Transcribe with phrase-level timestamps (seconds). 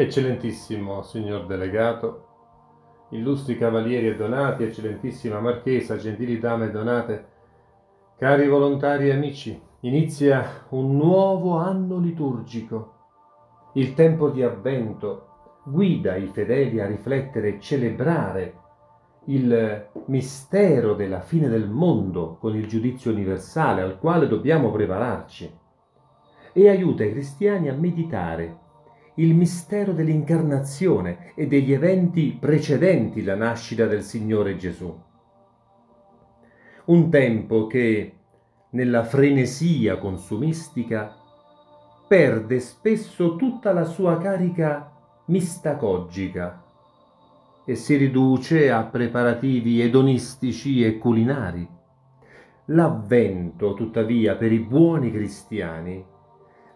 [0.00, 2.26] Eccellentissimo signor delegato,
[3.10, 7.26] illustri cavalieri e donati, eccellentissima marchesa, gentili dame e donate,
[8.16, 12.92] cari volontari e amici, inizia un nuovo anno liturgico.
[13.72, 18.54] Il tempo di avvento guida i fedeli a riflettere e celebrare
[19.24, 25.58] il mistero della fine del mondo con il giudizio universale al quale dobbiamo prepararci
[26.52, 28.66] e aiuta i cristiani a meditare
[29.18, 34.96] il mistero dell'incarnazione e degli eventi precedenti la nascita del Signore Gesù.
[36.86, 38.12] Un tempo che,
[38.70, 41.16] nella frenesia consumistica,
[42.06, 44.90] perde spesso tutta la sua carica
[45.26, 46.62] mistagogica
[47.64, 51.68] e si riduce a preparativi edonistici e culinari.
[52.66, 56.02] L'avvento, tuttavia, per i buoni cristiani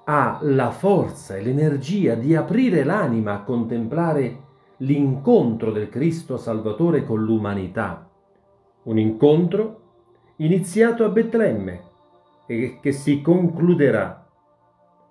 [0.05, 4.41] ha la forza e l'energia di aprire l'anima a contemplare
[4.78, 8.11] l'incontro del Cristo Salvatore con l'umanità.
[8.84, 9.81] Un incontro
[10.36, 11.83] iniziato a Betlemme
[12.47, 14.27] e che si concluderà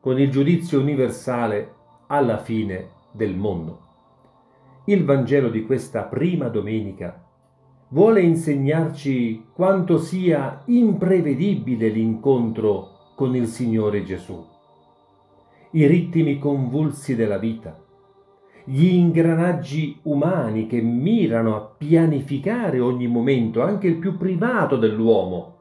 [0.02, 1.76] con il giudizio universale
[2.08, 3.80] alla fine del mondo.
[4.86, 7.24] Il Vangelo di questa prima domenica
[7.90, 14.51] vuole insegnarci quanto sia imprevedibile l'incontro con il Signore Gesù
[15.72, 17.80] i ritmi convulsi della vita,
[18.64, 25.58] gli ingranaggi umani che mirano a pianificare ogni momento, anche il più privato dell'uomo,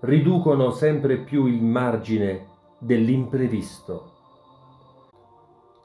[0.00, 2.46] riducono sempre più il margine
[2.78, 4.12] dell'imprevisto.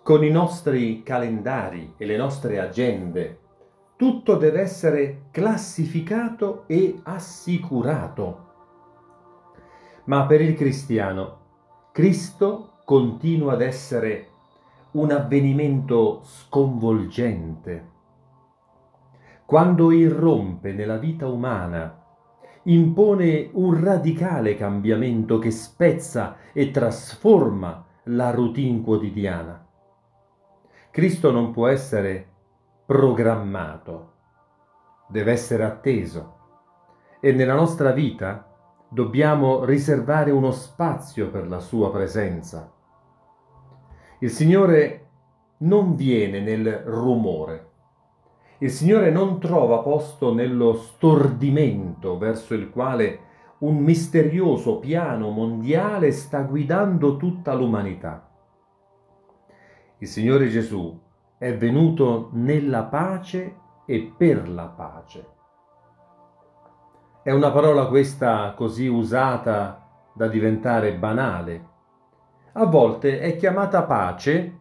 [0.03, 3.39] Con i nostri calendari e le nostre agende,
[3.95, 8.49] tutto deve essere classificato e assicurato.
[10.05, 11.39] Ma per il cristiano,
[11.91, 14.27] Cristo continua ad essere
[14.91, 17.89] un avvenimento sconvolgente.
[19.45, 22.03] Quando irrompe nella vita umana,
[22.63, 29.65] impone un radicale cambiamento che spezza e trasforma la routine quotidiana.
[30.91, 32.27] Cristo non può essere
[32.85, 34.11] programmato,
[35.07, 36.39] deve essere atteso
[37.21, 38.53] e nella nostra vita
[38.89, 42.79] dobbiamo riservare uno spazio per la sua presenza.
[44.23, 45.07] Il Signore
[45.59, 47.69] non viene nel rumore.
[48.59, 53.19] Il Signore non trova posto nello stordimento verso il quale
[53.61, 58.29] un misterioso piano mondiale sta guidando tutta l'umanità.
[59.97, 60.99] Il Signore Gesù
[61.39, 63.55] è venuto nella pace
[63.87, 65.29] e per la pace.
[67.23, 69.83] È una parola questa così usata
[70.13, 71.69] da diventare banale.
[72.53, 74.59] A volte è chiamata pace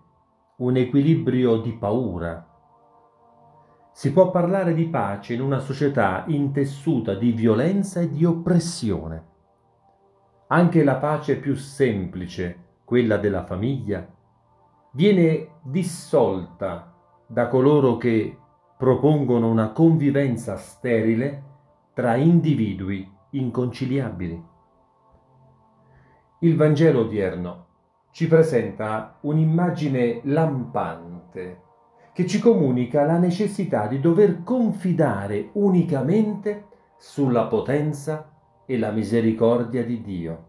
[0.59, 2.47] un equilibrio di paura.
[3.91, 9.25] Si può parlare di pace in una società intessuta di violenza e di oppressione.
[10.47, 14.07] Anche la pace più semplice, quella della famiglia,
[14.93, 16.95] viene dissolta
[17.27, 18.39] da coloro che
[18.77, 21.43] propongono una convivenza sterile
[21.93, 24.45] tra individui inconciliabili.
[26.39, 27.67] Il Vangelo odierno
[28.10, 31.62] ci presenta un'immagine lampante
[32.12, 36.66] che ci comunica la necessità di dover confidare unicamente
[36.97, 38.31] sulla potenza
[38.66, 40.44] e la misericordia di Dio.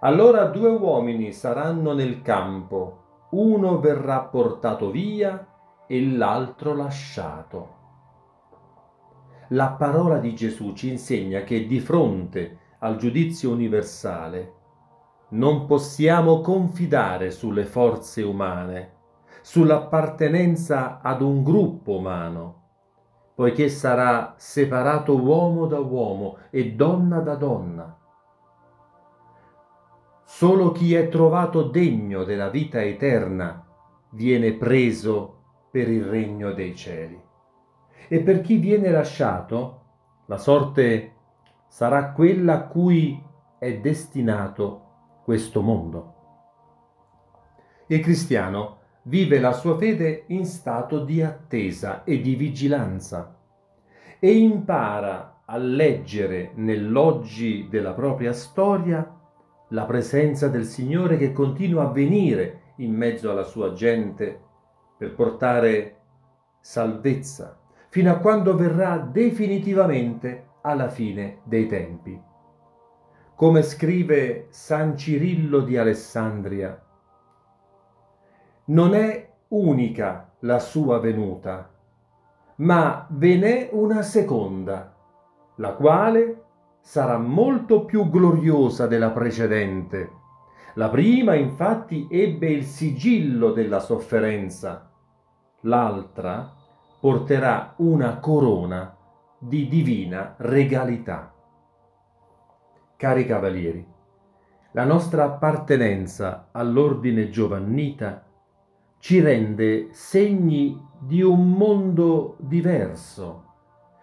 [0.00, 5.46] Allora due uomini saranno nel campo, uno verrà portato via
[5.86, 7.80] e l'altro lasciato
[9.52, 14.60] la parola di Gesù ci insegna che di fronte al giudizio universale
[15.32, 18.92] non possiamo confidare sulle forze umane,
[19.42, 22.60] sull'appartenenza ad un gruppo umano,
[23.34, 27.96] poiché sarà separato uomo da uomo e donna da donna.
[30.24, 33.64] Solo chi è trovato degno della vita eterna
[34.10, 35.38] viene preso
[35.70, 37.20] per il regno dei cieli
[38.08, 39.80] e per chi viene lasciato,
[40.26, 41.14] la sorte
[41.68, 43.22] sarà quella a cui
[43.58, 44.91] è destinato
[45.24, 46.14] questo mondo.
[47.86, 53.36] Il cristiano vive la sua fede in stato di attesa e di vigilanza
[54.18, 59.18] e impara a leggere nell'oggi della propria storia
[59.68, 64.40] la presenza del Signore che continua a venire in mezzo alla sua gente
[64.96, 65.96] per portare
[66.60, 67.58] salvezza
[67.88, 72.30] fino a quando verrà definitivamente alla fine dei tempi.
[73.42, 76.80] Come scrive San Cirillo di Alessandria,
[78.66, 81.68] non è unica la sua venuta,
[82.58, 84.94] ma ve n'è una seconda,
[85.56, 86.44] la quale
[86.82, 90.10] sarà molto più gloriosa della precedente.
[90.74, 94.88] La prima infatti ebbe il sigillo della sofferenza,
[95.62, 96.54] l'altra
[97.00, 98.96] porterà una corona
[99.36, 101.32] di divina regalità.
[103.02, 103.84] Cari cavalieri,
[104.74, 108.24] la nostra appartenenza all'ordine giovannita
[109.00, 113.44] ci rende segni di un mondo diverso,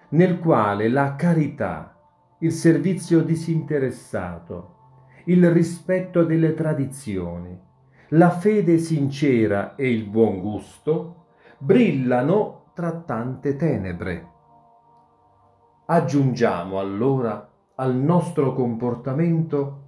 [0.10, 1.96] nel quale la carità,
[2.40, 4.76] il servizio disinteressato,
[5.28, 7.58] il rispetto delle tradizioni,
[8.10, 14.28] la fede sincera e il buon gusto brillano tra tante tenebre.
[15.86, 17.49] Aggiungiamo allora
[17.80, 19.88] al nostro comportamento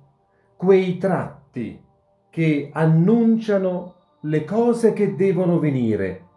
[0.55, 1.83] quei tratti
[2.29, 6.27] che annunciano le cose che devono venire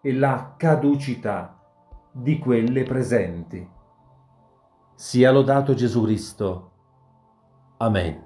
[0.00, 1.60] e la caducità
[2.10, 3.68] di quelle presenti.
[4.94, 6.70] Sia lodato Gesù Cristo.
[7.78, 8.25] Amen.